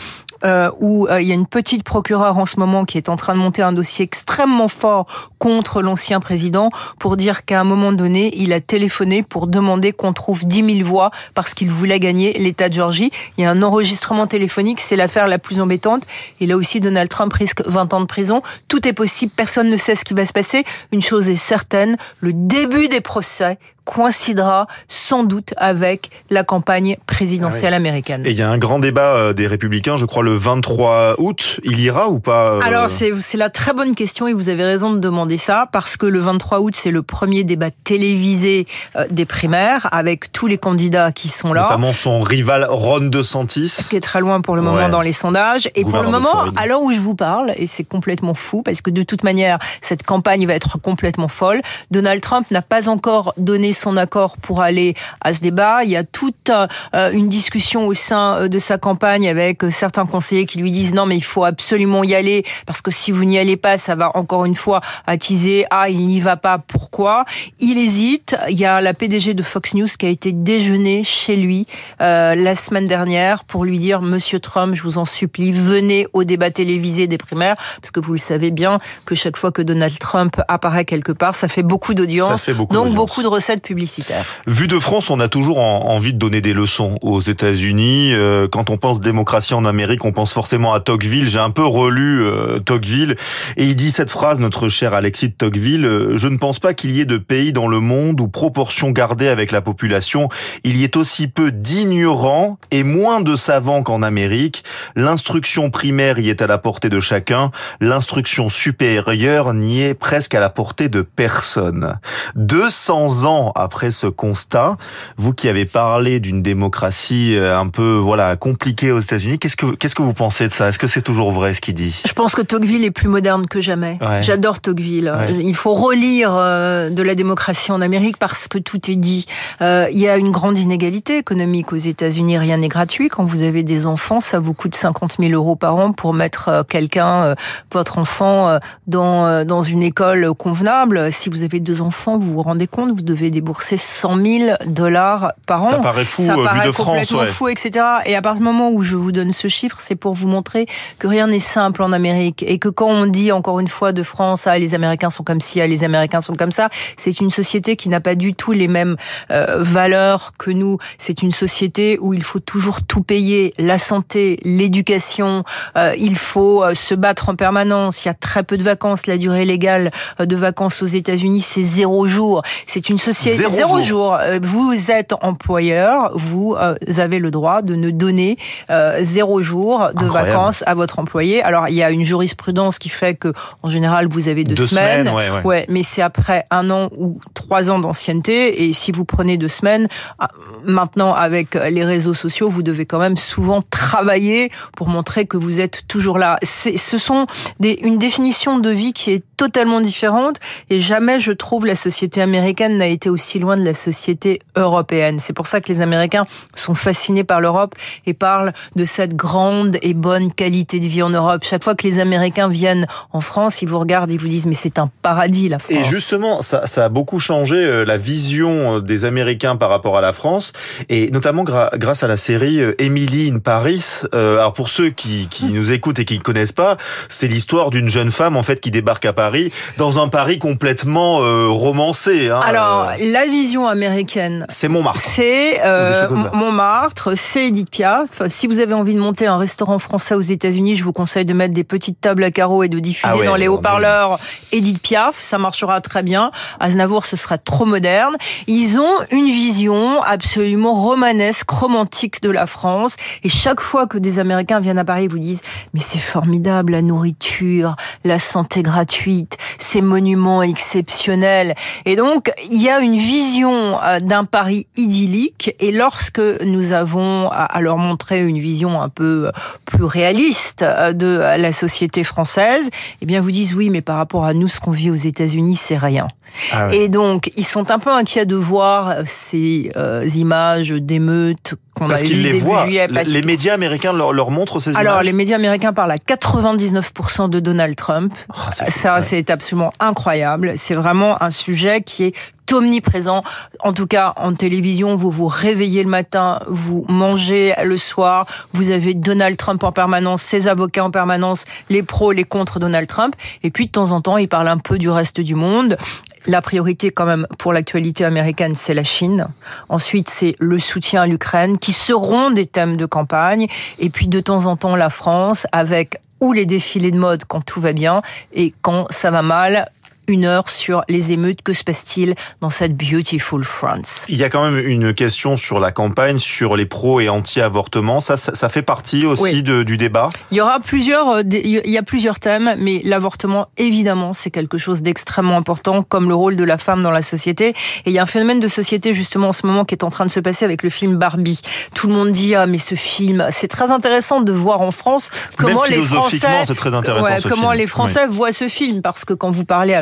Euh, 0.45 0.69
où 0.79 1.07
euh, 1.07 1.21
il 1.21 1.27
y 1.27 1.31
a 1.31 1.35
une 1.35 1.47
petite 1.47 1.83
procureure 1.83 2.37
en 2.37 2.45
ce 2.45 2.59
moment 2.59 2.85
qui 2.85 2.97
est 2.97 3.09
en 3.09 3.15
train 3.15 3.33
de 3.33 3.39
monter 3.39 3.61
un 3.61 3.71
dossier 3.71 4.03
extrêmement 4.03 4.67
fort 4.67 5.31
contre 5.39 5.81
l'ancien 5.81 6.19
président 6.19 6.69
pour 6.99 7.17
dire 7.17 7.45
qu'à 7.45 7.61
un 7.61 7.63
moment 7.63 7.91
donné, 7.91 8.31
il 8.35 8.53
a 8.53 8.61
téléphoné 8.61 9.23
pour 9.23 9.47
demander 9.47 9.91
qu'on 9.93 10.13
trouve 10.13 10.45
10 10.45 10.77
000 10.77 10.87
voix 10.87 11.11
parce 11.33 11.53
qu'il 11.53 11.69
voulait 11.69 11.99
gagner 11.99 12.33
l'État 12.33 12.69
de 12.69 12.73
Georgie. 12.73 13.11
Il 13.37 13.43
y 13.43 13.45
a 13.45 13.51
un 13.51 13.61
enregistrement 13.63 14.27
téléphonique, 14.27 14.79
c'est 14.79 14.95
l'affaire 14.95 15.27
la 15.27 15.39
plus 15.39 15.61
embêtante. 15.61 16.03
Et 16.39 16.45
là 16.45 16.57
aussi, 16.57 16.79
Donald 16.79 17.09
Trump 17.09 17.31
risque 17.33 17.61
20 17.65 17.93
ans 17.93 18.01
de 18.01 18.05
prison. 18.05 18.41
Tout 18.67 18.87
est 18.87 18.93
possible, 18.93 19.31
personne 19.35 19.69
ne 19.69 19.77
sait 19.77 19.95
ce 19.95 20.03
qui 20.03 20.13
va 20.13 20.25
se 20.25 20.33
passer. 20.33 20.63
Une 20.91 21.01
chose 21.01 21.29
est 21.29 21.35
certaine, 21.35 21.97
le 22.19 22.33
début 22.33 22.87
des 22.87 23.01
procès 23.01 23.57
coïncidera 23.85 24.67
sans 24.87 25.23
doute 25.23 25.53
avec 25.57 26.09
la 26.29 26.43
campagne 26.43 26.97
présidentielle 27.07 27.73
ah 27.73 27.77
américaine. 27.77 28.23
Et 28.25 28.31
il 28.31 28.37
y 28.37 28.41
a 28.41 28.49
un 28.49 28.57
grand 28.57 28.79
débat 28.79 29.13
euh, 29.13 29.33
des 29.33 29.47
républicains, 29.47 29.97
je 29.97 30.05
crois 30.05 30.23
le 30.23 30.33
23 30.35 31.15
août, 31.19 31.59
il 31.63 31.79
ira 31.79 32.09
ou 32.09 32.19
pas 32.19 32.53
euh 32.53 32.59
Alors 32.63 32.89
c'est 32.89 33.37
la 33.37 33.49
très 33.49 33.73
bonne 33.73 33.95
question 33.95 34.27
et 34.27 34.33
vous 34.33 34.49
avez 34.49 34.63
raison 34.63 34.93
de 34.93 34.99
demander 34.99 35.37
ça 35.37 35.67
parce 35.71 35.97
que 35.97 36.05
le 36.05 36.19
23 36.19 36.59
août 36.59 36.75
c'est 36.75 36.91
le 36.91 37.01
premier 37.01 37.43
débat 37.43 37.71
télévisé 37.71 38.67
euh, 38.95 39.05
des 39.09 39.25
primaires 39.25 39.87
avec 39.91 40.31
tous 40.31 40.47
les 40.47 40.57
candidats 40.57 41.11
qui 41.11 41.29
sont 41.29 41.53
là. 41.53 41.63
Notamment 41.63 41.93
son 41.93 42.21
rival 42.21 42.65
Ron 42.69 43.07
DeSantis. 43.07 43.85
Qui 43.89 43.95
est 43.95 44.01
très 44.01 44.19
loin 44.19 44.41
pour 44.41 44.55
le 44.55 44.61
moment 44.61 44.89
dans 44.89 45.01
les 45.01 45.13
sondages. 45.13 45.69
Et 45.75 45.83
pour 45.83 46.01
le 46.01 46.09
moment, 46.09 46.45
à 46.55 46.67
l'heure 46.67 46.81
où 46.81 46.91
je 46.91 46.99
vous 46.99 47.15
parle, 47.15 47.53
et 47.57 47.67
c'est 47.67 47.83
complètement 47.83 48.33
fou 48.33 48.61
parce 48.61 48.81
que 48.81 48.89
de 48.89 49.03
toute 49.03 49.23
manière 49.23 49.59
cette 49.81 50.03
campagne 50.03 50.45
va 50.47 50.53
être 50.53 50.77
complètement 50.79 51.27
folle, 51.27 51.61
Donald 51.91 52.21
Trump 52.21 52.49
n'a 52.51 52.61
pas 52.61 52.89
encore 52.89 53.33
donné 53.37 53.72
son 53.73 53.97
accord 53.97 54.37
pour 54.37 54.61
aller 54.61 54.95
à 55.21 55.33
ce 55.33 55.39
débat. 55.39 55.83
Il 55.83 55.89
y 55.89 55.95
a 55.95 56.03
toute 56.03 56.49
euh, 56.49 57.11
une 57.11 57.29
discussion 57.29 57.87
au 57.87 57.93
sein 57.93 58.35
euh, 58.35 58.47
de 58.47 58.59
sa 58.59 58.77
campagne 58.77 59.27
avec 59.27 59.63
euh, 59.63 59.71
certains 59.71 60.05
conseillers 60.05 60.45
qui 60.45 60.59
lui 60.59 60.71
disent 60.71 60.93
non 60.93 61.05
mais 61.05 61.15
il 61.15 61.23
faut 61.23 61.43
absolument 61.43 62.03
y 62.03 62.15
aller 62.15 62.43
parce 62.65 62.81
que 62.81 62.91
si 62.91 63.11
vous 63.11 63.25
n'y 63.25 63.37
allez 63.37 63.57
pas, 63.57 63.77
ça 63.77 63.95
va 63.95 64.15
encore 64.15 64.45
une 64.45 64.55
fois 64.55 64.81
attiser 65.07 65.65
ah 65.69 65.89
il 65.89 66.05
n'y 66.05 66.19
va 66.19 66.37
pas, 66.37 66.57
pourquoi? 66.57 67.25
Il 67.59 67.77
hésite. 67.77 68.35
Il 68.49 68.57
y 68.57 68.65
a 68.65 68.81
la 68.81 68.93
PDG 68.93 69.33
de 69.33 69.43
Fox 69.43 69.73
News 69.73 69.87
qui 69.97 70.05
a 70.05 70.09
été 70.09 70.31
déjeuner 70.31 71.03
chez 71.03 71.35
lui 71.35 71.65
la 71.99 72.55
semaine 72.55 72.87
dernière 72.87 73.43
pour 73.43 73.65
lui 73.65 73.79
dire 73.79 74.01
Monsieur 74.01 74.39
Trump, 74.39 74.75
je 74.75 74.83
vous 74.83 74.97
en 74.97 75.05
supplie, 75.05 75.51
venez 75.51 76.07
au 76.13 76.23
débat 76.23 76.51
télévisé 76.51 77.07
des 77.07 77.17
primaires 77.17 77.55
parce 77.81 77.91
que 77.91 77.99
vous 77.99 78.13
le 78.13 78.19
savez 78.19 78.51
bien 78.51 78.79
que 79.05 79.15
chaque 79.15 79.37
fois 79.37 79.51
que 79.51 79.61
Donald 79.61 79.97
Trump 79.99 80.41
apparaît 80.47 80.85
quelque 80.85 81.11
part, 81.11 81.35
ça 81.35 81.47
fait 81.47 81.63
beaucoup 81.63 81.93
d'audience, 81.93 82.49
donc 82.69 82.93
beaucoup 82.93 83.21
de 83.21 83.27
recettes 83.27 83.61
publicitaire. 83.63 84.25
Vu 84.45 84.67
de 84.67 84.77
France, 84.77 85.09
on 85.09 85.19
a 85.19 85.27
toujours 85.27 85.59
envie 85.59 86.13
de 86.13 86.19
donner 86.19 86.41
des 86.41 86.53
leçons 86.53 86.97
aux 87.01 87.21
États-Unis. 87.21 88.13
Euh, 88.13 88.47
quand 88.47 88.69
on 88.69 88.77
pense 88.77 88.99
démocratie 88.99 89.53
en 89.53 89.65
Amérique, 89.65 90.05
on 90.05 90.11
pense 90.11 90.33
forcément 90.33 90.73
à 90.73 90.79
Tocqueville. 90.79 91.29
J'ai 91.29 91.39
un 91.39 91.49
peu 91.49 91.65
relu 91.65 92.23
euh, 92.23 92.59
Tocqueville 92.59 93.15
et 93.57 93.65
il 93.65 93.75
dit 93.75 93.91
cette 93.91 94.09
phrase, 94.09 94.39
notre 94.39 94.69
cher 94.69 94.93
Alexis 94.93 95.29
de 95.29 95.33
Tocqueville, 95.33 95.85
euh, 95.85 96.17
je 96.17 96.27
ne 96.27 96.37
pense 96.37 96.59
pas 96.59 96.73
qu'il 96.73 96.91
y 96.91 96.99
ait 96.99 97.05
de 97.05 97.17
pays 97.17 97.53
dans 97.53 97.67
le 97.67 97.79
monde 97.79 98.19
où 98.21 98.27
proportion 98.27 98.91
gardée 98.91 99.29
avec 99.29 99.51
la 99.51 99.61
population, 99.61 100.29
il 100.63 100.77
y 100.77 100.83
ait 100.83 100.97
aussi 100.97 101.27
peu 101.27 101.51
d'ignorants 101.51 102.57
et 102.71 102.83
moins 102.83 103.21
de 103.21 103.35
savants 103.35 103.81
qu'en 103.81 104.03
Amérique. 104.03 104.63
L'instruction 104.95 105.69
primaire 105.69 106.19
y 106.19 106.29
est 106.29 106.41
à 106.41 106.47
la 106.47 106.57
portée 106.57 106.89
de 106.89 106.99
chacun, 106.99 107.51
l'instruction 107.79 108.49
supérieure 108.49 109.53
n'y 109.53 109.81
est 109.81 109.93
presque 109.93 110.35
à 110.35 110.41
la 110.41 110.49
portée 110.49 110.89
de 110.89 111.01
personne. 111.01 111.97
200 112.35 113.23
ans 113.25 113.52
après 113.55 113.91
ce 113.91 114.07
constat, 114.07 114.77
vous 115.17 115.33
qui 115.33 115.49
avez 115.49 115.65
parlé 115.65 116.19
d'une 116.19 116.41
démocratie 116.41 117.35
euh, 117.35 117.57
un 117.57 117.67
peu 117.67 117.95
voilà 117.95 118.35
compliquée 118.35 118.91
aux 118.91 118.99
États-Unis, 118.99 119.39
qu'est-ce 119.39 119.57
que 119.57 119.75
qu'est-ce 119.75 119.95
que 119.95 120.01
vous 120.01 120.13
pensez 120.13 120.47
de 120.47 120.53
ça? 120.53 120.69
Est-ce 120.69 120.79
que 120.79 120.87
c'est 120.87 121.01
toujours 121.01 121.31
vrai 121.31 121.53
ce 121.53 121.61
qu'il 121.61 121.73
dit? 121.73 122.01
Je 122.05 122.13
pense 122.13 122.35
que 122.35 122.41
Tocqueville 122.41 122.83
est 122.83 122.91
plus 122.91 123.07
moderne 123.07 123.45
que 123.47 123.61
jamais. 123.61 123.99
J'adore 124.21 124.59
Tocqueville. 124.59 125.13
Il 125.41 125.55
faut 125.55 125.73
relire 125.73 126.35
euh, 126.35 126.89
de 126.89 127.01
la 127.01 127.15
démocratie 127.15 127.71
en 127.71 127.81
Amérique 127.81 128.17
parce 128.17 128.47
que 128.47 128.57
tout 128.57 128.89
est 128.89 128.95
dit. 128.95 129.25
Euh, 129.61 129.87
il 129.91 129.99
y 129.99 130.07
a 130.07 130.17
une 130.17 130.31
grande 130.31 130.57
inégalité 130.57 131.17
économique 131.17 131.73
aux 131.73 131.77
États-Unis. 131.77 132.37
Rien 132.37 132.57
n'est 132.57 132.67
gratuit. 132.67 133.09
Quand 133.09 133.23
vous 133.23 133.41
avez 133.41 133.63
des 133.63 133.85
enfants, 133.85 134.19
ça 134.19 134.39
vous 134.39 134.53
coûte 134.53 134.75
50 134.75 135.17
000 135.19 135.31
euros 135.33 135.55
par 135.55 135.75
an 135.77 135.91
pour 135.91 136.13
mettre 136.13 136.65
quelqu'un, 136.67 137.35
votre 137.71 137.97
enfant, 137.97 138.59
dans 138.87 139.45
dans 139.45 139.63
une 139.63 139.83
école 139.83 140.33
convenable. 140.33 141.11
Si 141.11 141.29
vous 141.29 141.43
avez 141.43 141.59
deux 141.59 141.81
enfants, 141.81 142.17
vous 142.17 142.33
vous 142.33 142.41
rendez 142.41 142.67
compte, 142.67 142.91
vous 142.91 143.01
devez 143.01 143.29
débourser 143.43 143.77
100 143.77 144.23
000 144.23 144.51
dollars 144.67 145.33
par 145.45 145.63
an. 145.63 145.69
Ça 145.69 145.77
paraît 145.79 146.05
fou, 146.05 146.25
ça 146.25 146.37
euh, 146.37 146.43
paraît 146.45 146.61
vu 146.61 146.67
de 146.67 146.71
France, 146.71 147.11
ouais. 147.11 147.27
fou, 147.27 147.49
etc. 147.49 147.85
Et 148.05 148.15
à 148.15 148.21
partir 148.21 148.39
du 148.39 148.45
moment 148.45 148.71
où 148.71 148.83
je 148.83 148.95
vous 148.95 149.11
donne 149.11 149.33
ce 149.33 149.49
chiffre, 149.49 149.79
c'est 149.81 149.95
pour 149.95 150.13
vous 150.13 150.29
montrer 150.29 150.65
que 150.97 151.07
rien 151.07 151.27
n'est 151.27 151.39
simple 151.39 151.83
en 151.83 151.91
Amérique 151.91 152.41
et 152.47 152.57
que 152.57 152.69
quand 152.69 152.87
on 152.87 153.05
dit 153.05 153.33
encore 153.33 153.59
une 153.59 153.67
fois 153.67 153.91
de 153.91 154.01
France, 154.01 154.47
ah 154.47 154.57
les 154.57 154.75
Américains 154.75 155.09
sont 155.09 155.25
comme 155.25 155.41
ci, 155.41 155.59
ah 155.59 155.67
les 155.67 155.83
Américains 155.83 156.21
sont 156.21 156.35
comme 156.35 156.53
ça, 156.53 156.69
c'est 156.95 157.19
une 157.19 157.29
société 157.29 157.75
qui 157.75 157.89
n'a 157.89 157.99
pas 157.99 158.15
du 158.15 158.33
tout 158.33 158.53
les 158.53 158.69
mêmes 158.69 158.95
euh, 159.29 159.57
valeurs 159.59 160.31
que 160.39 160.49
nous. 160.49 160.77
C'est 160.97 161.21
une 161.21 161.31
société 161.31 161.97
où 161.99 162.13
il 162.13 162.23
faut 162.23 162.39
toujours 162.39 162.81
tout 162.81 163.03
payer, 163.03 163.53
la 163.57 163.77
santé, 163.77 164.39
l'éducation, 164.45 165.43
euh, 165.77 165.93
il 165.97 166.15
faut 166.15 166.63
se 166.73 166.95
battre 166.95 167.27
en 167.27 167.35
permanence. 167.35 168.05
Il 168.05 168.07
y 168.07 168.11
a 168.11 168.13
très 168.13 168.43
peu 168.43 168.57
de 168.57 168.63
vacances. 168.63 169.05
La 169.05 169.17
durée 169.17 169.43
légale 169.43 169.91
de 170.19 170.35
vacances 170.37 170.81
aux 170.81 170.87
États-Unis, 170.87 171.41
c'est 171.41 171.63
zéro 171.63 172.07
jour. 172.07 172.41
C'est 172.67 172.87
une 172.87 172.99
société 172.99 173.32
zéro, 173.35 173.81
jour. 173.81 174.17
Euh, 174.19 174.39
vous 174.41 174.91
êtes 174.91 175.13
employeur, 175.21 176.11
vous 176.15 176.55
euh, 176.55 176.75
avez 176.97 177.19
le 177.19 177.31
droit 177.31 177.61
de 177.61 177.75
ne 177.75 177.89
donner 177.89 178.37
euh, 178.69 178.97
zéro 179.01 179.41
jour 179.41 179.89
de 179.93 180.05
vacances 180.05 180.63
à 180.67 180.73
votre 180.73 180.99
employé. 180.99 181.41
Alors 181.41 181.67
il 181.67 181.75
y 181.75 181.83
a 181.83 181.91
une 181.91 182.03
jurisprudence 182.03 182.79
qui 182.79 182.89
fait 182.89 183.15
que 183.15 183.33
en 183.61 183.69
général 183.69 184.07
vous 184.07 184.29
avez 184.29 184.43
deux, 184.43 184.67
semaines. 184.67 185.09
ouais, 185.43 185.65
mais 185.69 185.83
c'est 185.83 186.01
après 186.01 186.45
un 186.51 186.69
an 186.69 186.89
ou 186.97 187.19
trois 187.33 187.42
ans 187.69 187.79
d'ancienneté. 187.79 188.63
Et 188.63 188.73
si 188.73 188.91
vous 188.91 189.05
prenez 189.05 189.37
deux 189.37 189.47
semaines, 189.47 189.87
ah, 190.19 190.29
maintenant 190.65 191.13
avec 191.13 191.55
les 191.55 191.85
réseaux 191.85 192.13
sociaux, 192.13 192.49
vous 192.49 192.63
devez 192.63 192.85
quand 192.85 192.99
même 192.99 193.17
souvent 193.17 193.61
travailler 193.61 194.47
pour 194.75 194.89
montrer 194.89 195.25
que 195.25 195.37
vous 195.37 195.61
êtes 195.61 195.87
toujours 195.87 196.17
là. 196.17 196.37
Ce 196.43 196.97
sont 196.97 197.27
des, 197.59 197.79
une 197.83 197.97
définition 197.97 198.59
de 198.59 198.69
vie 198.69 198.93
qui 198.93 199.11
est 199.11 199.23
totalement 199.37 199.81
différente 199.81 200.37
et 200.69 200.79
jamais 200.79 201.19
je 201.19 201.31
trouve 201.31 201.65
la 201.65 201.75
société 201.75 202.21
américaine 202.21 202.77
n'a 202.77 202.87
été 202.87 203.09
aussi 203.09 203.39
loin 203.39 203.57
de 203.57 203.63
la 203.63 203.73
société 203.73 204.39
européenne. 204.55 205.19
C'est 205.19 205.33
pour 205.33 205.47
ça 205.47 205.61
que 205.61 205.71
les 205.71 205.81
Américains 205.81 206.25
sont 206.55 206.75
fascinés 206.75 207.23
par 207.23 207.41
l'Europe 207.41 207.75
et 208.05 208.13
parlent 208.13 208.53
de 208.75 208.85
cette 208.85 209.15
grande 209.15 209.77
et 209.81 209.93
bonne 209.93 210.31
qualité 210.31 210.79
de 210.79 210.85
vie 210.85 211.03
en 211.03 211.09
Europe. 211.09 211.43
Chaque 211.43 211.63
fois 211.63 211.75
que 211.75 211.85
les 211.85 211.99
Américains 211.99 212.47
viennent 212.47 212.87
en 213.11 213.21
France, 213.21 213.61
ils 213.61 213.67
vous 213.67 213.79
regardent 213.79 214.11
et 214.11 214.17
vous 214.17 214.27
disent 214.27 214.45
mais 214.45 214.55
c'est 214.55 214.79
un 214.79 214.89
paradis 215.01 215.49
la 215.49 215.59
France. 215.59 215.77
Et 215.77 215.83
justement, 215.83 216.41
ça, 216.41 216.65
ça 216.65 216.85
a 216.85 216.89
beaucoup 216.89 217.19
changé 217.19 217.32
euh, 217.41 217.85
la 217.85 217.97
vision 217.97 218.77
euh, 218.77 218.79
des 218.79 219.05
Américains 219.05 219.55
par 219.55 219.69
rapport 219.69 219.97
à 219.97 220.01
la 220.01 220.13
France 220.13 220.53
et 220.89 221.09
notamment 221.11 221.43
grâce 221.43 222.03
à 222.03 222.07
la 222.07 222.17
série 222.17 222.61
euh, 222.61 222.75
Emily 222.79 223.31
in 223.33 223.39
Paris. 223.39 224.01
alors 224.13 224.53
pour 224.53 224.69
ceux 224.69 224.89
qui, 224.89 225.27
qui 225.29 225.45
nous 225.45 225.71
écoutent 225.71 225.99
et 225.99 226.05
qui 226.05 226.17
ne 226.17 226.23
connaissent 226.23 226.51
pas, 226.51 226.77
c'est 227.09 227.27
l'histoire 227.27 227.69
d'une 227.69 227.89
jeune 227.89 228.11
femme 228.11 228.37
en 228.37 228.43
fait 228.43 228.59
qui 228.59 228.71
débarque 228.71 229.05
à 229.05 229.13
Paris 229.13 229.51
dans 229.77 229.99
un 229.99 230.07
Paris 230.07 230.39
complètement 230.39 231.19
romancé. 231.49 232.29
Hein, 232.29 232.41
alors 232.45 232.91
la 232.99 233.25
vision 233.25 233.67
américaine. 233.67 234.45
C'est 234.49 234.67
Montmartre. 234.67 235.01
C'est 235.03 235.61
euh, 235.65 236.07
Montmartre, 236.33 237.15
c'est 237.15 237.47
Edith 237.47 237.69
Piaf. 237.69 238.27
Si 238.27 238.47
vous 238.47 238.59
avez 238.59 238.73
envie 238.73 238.95
de 238.95 238.99
monter 238.99 239.27
un 239.27 239.37
restaurant 239.37 239.79
français 239.79 240.15
aux 240.15 240.21
États-Unis, 240.21 240.75
je 240.75 240.83
vous 240.83 240.93
conseille 240.93 241.25
de 241.25 241.33
mettre 241.33 241.53
des 241.53 241.63
petites 241.63 241.99
tables 242.01 242.23
à 242.23 242.31
carreaux 242.31 242.63
et 242.63 242.69
de 242.69 242.79
diffuser 242.79 243.19
ah 243.21 243.25
dans 243.25 243.35
les 243.35 243.47
haut-parleurs 243.47 244.19
Edith 244.51 244.81
Piaf. 244.81 245.21
Ça 245.21 245.37
marchera 245.37 245.81
très 245.81 246.03
bien. 246.03 246.31
Aznavour, 246.59 247.05
ce 247.05 247.15
sera 247.23 247.37
trop 247.37 247.65
moderne. 247.65 248.15
Ils 248.47 248.77
ont 248.79 248.99
une 249.11 249.27
vision 249.27 250.01
absolument 250.03 250.73
romanesque, 250.73 251.49
romantique 251.49 252.21
de 252.21 252.29
la 252.29 252.47
France. 252.47 252.95
Et 253.23 253.29
chaque 253.29 253.61
fois 253.61 253.87
que 253.87 253.97
des 253.97 254.19
Américains 254.19 254.59
viennent 254.59 254.77
à 254.77 254.85
Paris, 254.85 255.05
ils 255.05 255.11
vous 255.11 255.19
disent 255.19 255.41
mais 255.73 255.79
c'est 255.79 255.99
formidable 255.99 256.73
la 256.73 256.81
nourriture, 256.81 257.75
la 258.03 258.19
santé 258.19 258.61
gratuite, 258.61 259.37
ces 259.57 259.81
monuments 259.81 260.43
exceptionnels. 260.43 261.55
Et 261.85 261.95
donc 261.95 262.31
il 262.51 262.61
y 262.61 262.69
a 262.69 262.79
une 262.79 262.97
vision 262.97 263.81
euh, 263.81 263.99
d'un 263.99 264.25
Paris 264.25 264.67
idyllique 264.77 265.55
et 265.59 265.71
lorsque 265.71 266.21
nous 266.45 266.73
avons 266.73 267.29
à 267.31 267.61
leur 267.61 267.77
montrer 267.77 268.21
une 268.21 268.39
vision 268.39 268.81
un 268.81 268.89
peu 268.89 269.27
euh, 269.27 269.31
plus 269.65 269.83
réaliste 269.83 270.63
euh, 270.63 270.93
de 270.93 271.17
la 271.37 271.51
société 271.51 272.03
française, 272.03 272.69
eh 273.01 273.05
bien 273.05 273.21
vous 273.21 273.31
disent 273.31 273.53
oui, 273.53 273.69
mais 273.69 273.81
par 273.81 273.97
rapport 273.97 274.25
à 274.25 274.33
nous, 274.33 274.47
ce 274.47 274.59
qu'on 274.59 274.71
vit 274.71 274.91
aux 274.91 274.95
États-Unis, 274.95 275.55
c'est 275.55 275.77
rien. 275.77 276.07
Ah 276.51 276.73
et 276.73 276.87
donc 276.87 277.12
ils 277.37 277.45
sont 277.45 277.69
un 277.71 277.79
peu 277.79 277.91
inquiets 277.91 278.25
de 278.25 278.35
voir 278.35 278.95
ces 279.05 279.69
images 280.15 280.69
d'émeutes 280.71 281.55
qu'on 281.75 281.89
a 281.89 281.97
qu'ils 281.97 282.19
eu 282.19 282.33
les 282.33 282.39
voient. 282.39 282.65
juillet. 282.65 282.87
Les- 282.87 282.93
parce 282.93 283.07
les 283.09 283.21
que- 283.21 283.25
médias 283.25 283.53
américains 283.53 283.93
leur, 283.93 284.13
leur 284.13 284.29
montrent 284.31 284.59
ces 284.59 284.75
Alors, 284.75 284.93
images. 284.95 285.05
les 285.07 285.13
médias 285.13 285.35
américains 285.37 285.73
parlent 285.73 285.91
à 285.91 285.97
99% 285.97 287.27
de 287.29 287.39
Donald 287.39 287.75
Trump. 287.75 288.13
Oh, 288.29 288.33
Ça, 288.69 289.01
c'est 289.01 289.29
absolument 289.29 289.73
incroyable. 289.79 290.53
C'est 290.55 290.75
vraiment 290.75 291.21
un 291.23 291.29
sujet 291.31 291.81
qui 291.81 292.05
est 292.05 292.15
omniprésent. 292.51 293.23
En 293.61 293.73
tout 293.73 293.87
cas, 293.87 294.13
en 294.17 294.33
télévision, 294.33 294.95
vous 294.95 295.09
vous 295.09 295.25
réveillez 295.27 295.81
le 295.81 295.89
matin, 295.89 296.39
vous 296.47 296.85
mangez 296.87 297.53
le 297.63 297.77
soir, 297.77 298.27
vous 298.53 298.69
avez 298.69 298.93
Donald 298.93 299.37
Trump 299.37 299.63
en 299.63 299.71
permanence, 299.71 300.21
ses 300.21 300.47
avocats 300.47 300.83
en 300.83 300.91
permanence, 300.91 301.45
les 301.69 301.81
pros, 301.81 302.11
les 302.11 302.25
contre 302.25 302.59
Donald 302.59 302.87
Trump. 302.87 303.15
Et 303.41 303.49
puis, 303.49 303.65
de 303.65 303.71
temps 303.71 303.91
en 303.91 304.01
temps, 304.01 304.17
il 304.17 304.27
parle 304.27 304.47
un 304.49 304.57
peu 304.59 304.77
du 304.77 304.89
reste 304.91 305.19
du 305.21 305.33
monde. 305.33 305.77
La 306.25 306.41
priorité, 306.41 306.91
quand 306.91 307.05
même, 307.05 307.27
pour 307.37 307.51
l'actualité 307.51 308.05
américaine, 308.05 308.55
c'est 308.55 308.73
la 308.73 308.83
Chine. 308.83 309.27
Ensuite, 309.67 310.09
c'est 310.09 310.35
le 310.39 310.57
soutien 310.57 311.01
à 311.01 311.07
l'Ukraine, 311.07 311.57
qui 311.57 311.73
seront 311.73 312.31
des 312.31 312.45
thèmes 312.45 312.77
de 312.77 312.85
campagne. 312.85 313.47
Et 313.79 313.89
puis, 313.89 314.07
de 314.07 314.19
temps 314.19 314.45
en 314.45 314.55
temps, 314.55 314.75
la 314.75 314.89
France, 314.89 315.47
avec 315.51 315.99
ou 316.21 316.31
les 316.31 316.45
défilés 316.45 316.91
de 316.91 316.97
mode 316.97 317.25
quand 317.25 317.41
tout 317.41 317.59
va 317.59 317.73
bien, 317.73 318.01
et 318.33 318.53
quand 318.61 318.85
ça 318.89 319.11
va 319.11 319.21
mal, 319.21 319.69
une 320.07 320.25
heure 320.25 320.49
sur 320.49 320.83
les 320.89 321.11
émeutes. 321.11 321.41
Que 321.43 321.53
se 321.53 321.63
passe-t-il 321.63 322.15
dans 322.41 322.49
cette 322.49 322.75
beautiful 322.75 323.43
France? 323.43 324.05
Il 324.09 324.17
y 324.17 324.23
a 324.23 324.29
quand 324.29 324.43
même 324.49 324.59
une 324.65 324.93
question 324.93 325.37
sur 325.37 325.59
la 325.59 325.71
campagne, 325.71 326.19
sur 326.19 326.55
les 326.55 326.65
pros 326.65 326.99
et 326.99 327.09
anti-avortement. 327.09 327.99
Ça, 327.99 328.17
ça, 328.17 328.33
ça 328.33 328.49
fait 328.49 328.61
partie 328.61 329.05
aussi 329.05 329.23
Oui. 329.23 329.43
de- 329.43 329.63
du 329.63 329.77
débat? 329.77 330.09
Il 330.31 330.37
y 330.37 330.41
aura 330.41 330.59
plusieurs, 330.59 331.09
euh, 331.09 331.21
il 331.31 331.69
y 331.69 331.77
a 331.77 331.83
plusieurs 331.83 332.19
thèmes, 332.19 332.55
mais 332.59 332.81
l'avortement, 332.83 333.47
évidemment, 333.57 334.13
c'est 334.13 334.31
quelque 334.31 334.57
chose 334.57 334.81
d'extrêmement 334.81 335.37
important, 335.37 335.83
comme 335.83 336.07
le 336.07 336.15
rôle 336.15 336.35
de 336.35 336.43
la 336.43 336.57
femme 336.57 336.81
dans 336.81 336.91
la 336.91 337.01
société. 337.01 337.49
Et 337.49 337.55
il 337.87 337.93
y 337.93 337.99
a 337.99 338.03
un 338.03 338.07
phénomène 338.07 338.39
de 338.39 338.47
société, 338.47 338.93
justement, 338.93 339.29
en 339.29 339.33
ce 339.33 339.45
moment, 339.45 339.65
qui 339.65 339.75
est 339.75 339.83
en 339.83 339.89
train 339.89 340.05
de 340.05 340.11
se 340.11 340.19
passer 340.19 340.45
avec 340.45 340.63
le 340.63 340.69
film 340.69 340.97
Barbie. 340.97 341.41
Tout 341.75 341.87
le 341.87 341.93
monde 341.93 342.11
dit, 342.11 342.35
ah, 342.35 342.45
mais 342.47 342.57
ce 342.57 342.75
film, 342.75 343.27
c'est 343.31 343.47
très 343.47 343.71
intéressant 343.71 344.21
de 344.21 344.31
voir 344.31 344.61
en 344.61 344.71
France 344.71 345.11
comment 345.37 345.61
Même 345.63 345.71
les 345.71 345.81
Français, 345.81 346.19
très 346.55 346.73
intéressant. 346.73 347.05
Ouais, 347.05 347.19
ce 347.19 347.27
comment 347.27 347.49
film. 347.49 347.59
les 347.61 347.67
Français 347.67 348.07
voient 348.07 348.31
ce 348.31 348.47
film 348.47 348.81
Parce 348.81 349.05
que 349.05 349.13
quand 349.13 349.31
vous 349.31 349.45
parlez 349.45 349.73
à 349.73 349.81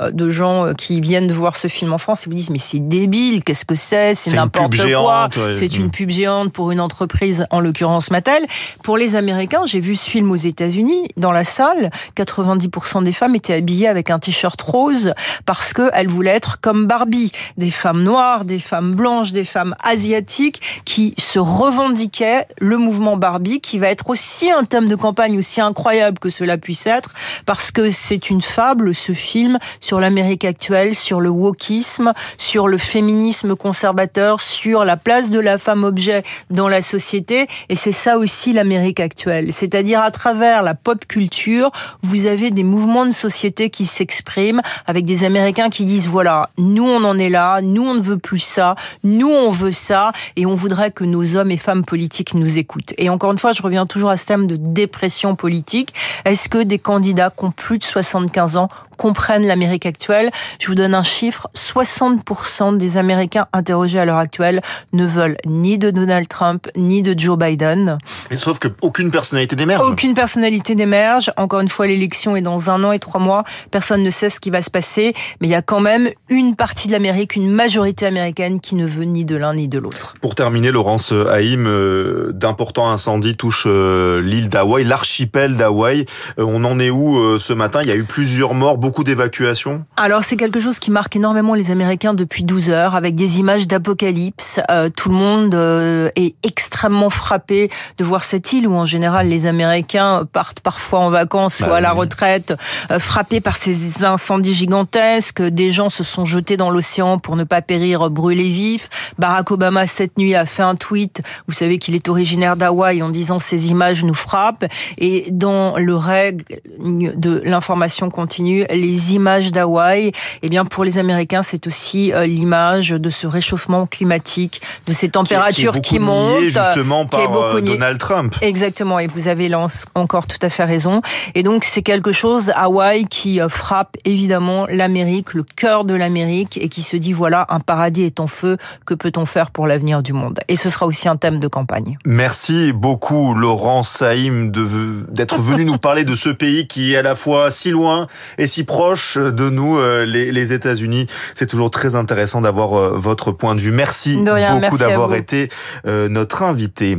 euh, 0.00 0.10
de 0.10 0.30
gens 0.30 0.66
euh, 0.66 0.72
qui 0.74 1.00
viennent 1.00 1.26
de 1.26 1.32
voir 1.34 1.56
ce 1.56 1.68
film 1.68 1.92
en 1.92 1.98
France, 1.98 2.24
ils 2.24 2.28
vous 2.28 2.34
disent 2.34 2.50
mais 2.50 2.58
c'est 2.58 2.78
débile, 2.80 3.42
qu'est-ce 3.44 3.64
que 3.64 3.74
c'est 3.74 4.14
C'est 4.14 4.30
n'importe 4.36 4.76
quoi. 5.02 5.28
ouais. 5.36 5.54
C'est 5.54 5.68
Mm. 5.78 5.80
une 5.82 5.90
pub 5.90 6.10
géante 6.10 6.52
pour 6.52 6.70
une 6.70 6.80
entreprise, 6.80 7.46
en 7.50 7.60
l'occurrence 7.60 8.10
Mattel. 8.10 8.44
Pour 8.82 8.96
les 8.96 9.16
Américains, 9.16 9.62
j'ai 9.66 9.80
vu 9.80 9.96
ce 9.96 10.08
film 10.08 10.30
aux 10.30 10.36
États-Unis 10.36 11.08
dans 11.16 11.32
la 11.32 11.44
salle. 11.44 11.90
90% 12.16 13.02
des 13.02 13.12
femmes 13.12 13.34
étaient 13.34 13.54
habillées 13.54 13.88
avec 13.88 14.10
un 14.10 14.18
t-shirt 14.18 14.60
rose 14.60 15.12
parce 15.46 15.72
que 15.72 15.90
elles 15.92 16.08
voulaient 16.08 16.30
être 16.32 16.60
comme 16.60 16.86
Barbie, 16.86 17.30
des 17.56 17.70
femmes 17.70 18.02
noires, 18.02 18.44
des 18.44 18.58
femmes 18.58 18.94
blanches, 18.94 19.32
des 19.32 19.44
femmes 19.44 19.74
asiatiques 19.84 20.60
qui 20.84 21.14
se 21.18 21.38
revendiquaient 21.38 22.46
le 22.58 22.76
mouvement 22.78 23.16
Barbie, 23.16 23.60
qui 23.60 23.78
va 23.78 23.88
être 23.88 24.10
aussi 24.10 24.50
un 24.50 24.64
thème 24.64 24.88
de 24.88 24.94
campagne 24.96 25.38
aussi 25.38 25.60
incroyable 25.60 26.18
que 26.18 26.30
cela 26.30 26.56
puisse 26.58 26.86
être, 26.86 27.10
parce 27.46 27.70
que 27.70 27.90
c'est 27.90 28.30
une 28.30 28.42
fable, 28.42 28.94
ce 28.94 29.12
film, 29.18 29.58
sur 29.80 30.00
l'Amérique 30.00 30.44
actuelle, 30.44 30.94
sur 30.94 31.20
le 31.20 31.30
wokisme, 31.30 32.12
sur 32.38 32.68
le 32.68 32.78
féminisme 32.78 33.56
conservateur, 33.56 34.40
sur 34.40 34.84
la 34.84 34.96
place 34.96 35.30
de 35.30 35.40
la 35.40 35.58
femme 35.58 35.84
objet 35.84 36.22
dans 36.50 36.68
la 36.68 36.82
société. 36.82 37.46
Et 37.68 37.74
c'est 37.74 37.92
ça 37.92 38.18
aussi 38.18 38.52
l'Amérique 38.52 39.00
actuelle. 39.00 39.52
C'est-à-dire 39.52 40.00
à 40.00 40.10
travers 40.10 40.62
la 40.62 40.74
pop 40.74 41.06
culture, 41.06 41.70
vous 42.02 42.26
avez 42.26 42.50
des 42.50 42.64
mouvements 42.64 43.06
de 43.06 43.12
société 43.12 43.70
qui 43.70 43.86
s'expriment 43.86 44.62
avec 44.86 45.04
des 45.04 45.24
Américains 45.24 45.70
qui 45.70 45.84
disent 45.84 46.08
voilà, 46.08 46.50
nous 46.56 46.86
on 46.86 47.04
en 47.04 47.18
est 47.18 47.28
là, 47.28 47.60
nous 47.60 47.86
on 47.86 47.94
ne 47.94 48.00
veut 48.00 48.18
plus 48.18 48.38
ça, 48.38 48.74
nous 49.04 49.30
on 49.30 49.50
veut 49.50 49.72
ça 49.72 50.12
et 50.36 50.46
on 50.46 50.54
voudrait 50.54 50.90
que 50.90 51.04
nos 51.04 51.36
hommes 51.36 51.50
et 51.50 51.56
femmes 51.56 51.84
politiques 51.84 52.34
nous 52.34 52.58
écoutent. 52.58 52.94
Et 52.98 53.10
encore 53.10 53.32
une 53.32 53.38
fois, 53.38 53.52
je 53.52 53.62
reviens 53.62 53.86
toujours 53.86 54.10
à 54.10 54.16
ce 54.16 54.26
thème 54.26 54.46
de 54.46 54.56
dépression 54.56 55.34
politique. 55.34 55.94
Est-ce 56.24 56.48
que 56.48 56.62
des 56.62 56.78
candidats 56.78 57.30
qui 57.30 57.44
ont 57.44 57.50
plus 57.50 57.78
de 57.78 57.84
75 57.84 58.56
ans 58.56 58.68
comprennent 58.98 59.46
l'Amérique 59.46 59.86
actuelle 59.86 60.30
Je 60.60 60.66
vous 60.66 60.74
donne 60.74 60.94
un 60.94 61.02
chiffre 61.02 61.48
60% 61.54 62.76
des 62.76 62.98
Américains 62.98 63.46
interrogés 63.54 63.98
à 63.98 64.04
l'heure 64.04 64.18
actuelle 64.18 64.60
ne 64.92 65.06
veulent 65.06 65.36
ni 65.46 65.78
de 65.78 65.90
Donald 65.90 66.28
Trump 66.28 66.68
ni 66.76 67.02
de 67.02 67.18
Joe 67.18 67.38
Biden. 67.38 67.98
Mais 68.30 68.36
sauf 68.36 68.58
que 68.58 68.68
aucune 68.82 69.10
personnalité 69.10 69.56
n'émerge. 69.56 69.82
Aucune 69.82 70.14
personnalité 70.14 70.74
n'émerge. 70.74 71.32
Encore 71.36 71.60
une 71.60 71.68
fois, 71.68 71.86
l'élection 71.86 72.36
est 72.36 72.42
dans 72.42 72.70
un 72.70 72.84
an 72.84 72.92
et 72.92 72.98
trois 72.98 73.20
mois. 73.20 73.44
Personne 73.70 74.02
ne 74.02 74.10
sait 74.10 74.28
ce 74.28 74.40
qui 74.40 74.50
va 74.50 74.60
se 74.60 74.70
passer. 74.70 75.14
Mais 75.40 75.46
il 75.46 75.50
y 75.50 75.54
a 75.54 75.62
quand 75.62 75.80
même 75.80 76.10
une 76.28 76.56
partie 76.56 76.88
de 76.88 76.92
l'Amérique, 76.92 77.36
une 77.36 77.50
majorité 77.50 78.06
américaine 78.06 78.60
qui 78.60 78.74
ne 78.74 78.86
veut 78.86 79.04
ni 79.04 79.24
de 79.24 79.36
l'un 79.36 79.54
ni 79.54 79.68
de 79.68 79.78
l'autre. 79.78 80.14
Pour 80.20 80.34
terminer, 80.34 80.70
Laurence 80.70 81.12
Haïm, 81.12 81.66
euh, 81.66 82.32
d'importants 82.32 82.90
incendies 82.90 83.36
touchent 83.36 83.66
euh, 83.66 84.20
l'île 84.20 84.48
d'Hawaï, 84.48 84.84
l'archipel 84.84 85.56
d'Hawaï. 85.56 86.06
Euh, 86.38 86.44
on 86.46 86.64
en 86.64 86.80
est 86.80 86.90
où 86.90 87.38
ce 87.38 87.52
matin? 87.52 87.80
Il 87.82 87.88
y 87.88 87.92
a 87.92 87.96
eu 87.96 88.04
plusieurs 88.04 88.54
morts, 88.54 88.78
beaucoup 88.78 88.87
d'évacuations. 89.04 89.84
Alors 89.96 90.24
c'est 90.24 90.36
quelque 90.36 90.60
chose 90.60 90.78
qui 90.78 90.90
marque 90.90 91.16
énormément 91.16 91.54
les 91.54 91.70
Américains 91.70 92.14
depuis 92.14 92.44
12 92.44 92.70
heures, 92.70 92.94
avec 92.94 93.14
des 93.14 93.38
images 93.38 93.68
d'apocalypse. 93.68 94.60
Euh, 94.70 94.90
tout 94.90 95.08
le 95.08 95.14
monde 95.14 95.54
euh, 95.54 96.10
est 96.16 96.34
extrêmement 96.42 97.10
frappé 97.10 97.70
de 97.98 98.04
voir 98.04 98.24
cette 98.24 98.52
île 98.52 98.66
où 98.66 98.74
en 98.74 98.84
général 98.84 99.28
les 99.28 99.46
Américains 99.46 100.26
partent 100.32 100.60
parfois 100.60 101.00
en 101.00 101.10
vacances 101.10 101.60
Bah 101.60 101.68
ou 101.70 101.72
à 101.74 101.80
la 101.80 101.92
retraite, 101.92 102.54
euh, 102.90 102.98
frappés 102.98 103.40
par 103.40 103.56
ces 103.56 104.04
incendies 104.04 104.54
gigantesques. 104.54 105.42
Des 105.42 105.70
gens 105.70 105.90
se 105.90 106.02
sont 106.02 106.24
jetés 106.24 106.56
dans 106.56 106.70
l'océan 106.70 107.18
pour 107.18 107.36
ne 107.36 107.44
pas 107.44 107.62
périr 107.62 108.10
brûlés 108.10 108.48
vifs. 108.48 108.88
Barack 109.18 109.50
Obama 109.50 109.86
cette 109.86 110.18
nuit 110.18 110.34
a 110.34 110.46
fait 110.46 110.62
un 110.62 110.74
tweet. 110.74 111.22
Vous 111.46 111.54
savez 111.54 111.78
qu'il 111.78 111.94
est 111.94 112.08
originaire 112.08 112.56
d'Hawaï 112.56 113.02
en 113.02 113.08
disant 113.08 113.38
ces 113.38 113.70
images 113.70 114.04
nous 114.04 114.14
frappent. 114.14 114.64
Et 114.98 115.26
dans 115.30 115.76
le 115.76 115.96
règle 115.96 116.44
de 116.78 117.42
l'information 117.44 118.10
continue, 118.10 118.64
les 118.78 119.14
images 119.14 119.52
d'Hawaï, 119.52 120.12
eh 120.42 120.48
bien 120.48 120.64
pour 120.64 120.84
les 120.84 120.98
Américains, 120.98 121.42
c'est 121.42 121.66
aussi 121.66 122.12
euh, 122.12 122.26
l'image 122.26 122.90
de 122.90 123.10
ce 123.10 123.26
réchauffement 123.26 123.86
climatique, 123.86 124.60
de 124.86 124.92
ces 124.92 125.08
températures 125.08 125.74
qui, 125.74 125.80
qui, 125.80 125.98
beaucoup 125.98 126.10
montent. 126.10 126.42
justement 126.42 127.06
qui 127.06 127.16
est 127.16 127.24
par 127.24 127.32
beaucoup 127.32 127.56
euh. 127.56 127.60
Donald 127.60 127.98
Trump. 127.98 128.36
Exactement, 128.40 128.98
et 128.98 129.06
vous 129.06 129.28
avez 129.28 129.48
là 129.48 129.66
encore 129.94 130.26
tout 130.26 130.38
à 130.42 130.48
fait 130.48 130.64
raison. 130.64 131.02
Et 131.34 131.42
donc 131.42 131.64
c'est 131.64 131.82
quelque 131.82 132.12
chose, 132.12 132.52
Hawaï, 132.54 133.04
qui 133.06 133.40
euh, 133.40 133.48
frappe 133.48 133.96
évidemment 134.04 134.66
l'Amérique, 134.68 135.34
le 135.34 135.42
cœur 135.42 135.84
de 135.84 135.94
l'Amérique, 135.94 136.58
et 136.58 136.68
qui 136.68 136.82
se 136.82 136.96
dit, 136.96 137.12
voilà, 137.12 137.46
un 137.48 137.60
paradis 137.60 138.04
est 138.04 138.20
en 138.20 138.26
feu, 138.26 138.56
que 138.84 138.94
peut-on 138.94 139.26
faire 139.26 139.50
pour 139.50 139.66
l'avenir 139.66 140.02
du 140.02 140.12
monde? 140.12 140.40
Et 140.48 140.56
ce 140.56 140.70
sera 140.70 140.86
aussi 140.86 141.08
un 141.08 141.16
thème 141.16 141.38
de 141.38 141.48
campagne. 141.48 141.98
Merci 142.04 142.72
beaucoup 142.72 143.34
Laurent 143.34 143.82
Saïm 143.82 144.50
d'être 144.50 145.40
venu 145.40 145.64
nous 145.64 145.78
parler 145.78 146.04
de 146.04 146.14
ce 146.14 146.28
pays 146.28 146.66
qui 146.66 146.94
est 146.94 146.96
à 146.96 147.02
la 147.02 147.14
fois 147.14 147.50
si 147.50 147.70
loin 147.70 148.06
et 148.38 148.46
si 148.46 148.64
proche 148.68 149.16
de 149.16 149.48
nous, 149.50 149.78
euh, 149.78 150.04
les, 150.04 150.30
les 150.30 150.52
États-Unis. 150.52 151.06
C'est 151.34 151.46
toujours 151.46 151.72
très 151.72 151.96
intéressant 151.96 152.40
d'avoir 152.42 152.74
euh, 152.74 152.92
votre 152.94 153.32
point 153.32 153.56
de 153.56 153.60
vue. 153.60 153.72
Merci 153.72 154.22
De 154.22 154.30
rien, 154.30 154.60
beaucoup 154.60 154.78
d'avoir 154.78 155.14
été 155.14 155.48
euh, 155.86 156.08
notre 156.08 156.44
invité. 156.44 156.98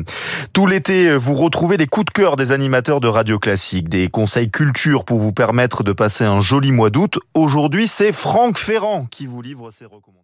Tout 0.52 0.68
l'été, 0.68 1.16
vous 1.16 1.36
retrouvez 1.36 1.78
les 1.78 1.88
coups 1.88 2.08
de 2.08 2.12
cœur 2.12 2.36
des 2.36 2.52
animateurs 2.52 3.00
de 3.00 3.08
Radio 3.08 3.40
Classique, 3.40 3.88
des 3.88 4.10
conseils 4.10 4.52
culture 4.52 5.06
pour 5.06 5.20
vous 5.20 5.32
permettre 5.32 5.84
de 5.84 5.94
passer 5.94 6.26
un 6.26 6.42
joli 6.42 6.72
mois 6.72 6.90
d'août. 6.90 7.20
Aujourd'hui, 7.36 7.88
c'est 7.88 8.12
Franck 8.12 8.58
Ferrand 8.58 9.06
qui 9.10 9.28
vous 9.28 9.42
livre 9.42 9.70
ses 9.72 9.86
recommandations. 9.86 10.20